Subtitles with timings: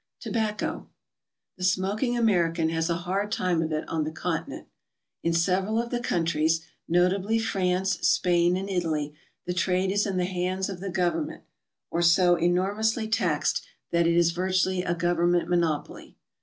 [0.19, 0.87] TOBACCO.
[1.59, 4.67] The smoking American has a hard time of it on the Continent.
[5.21, 9.13] In several of the countries, notably France, Spain, and Italy,
[9.45, 11.43] the trade is in the hands of the govern ment,
[11.91, 16.15] or so enormously taxed that it is virtually a govern ment monopoly.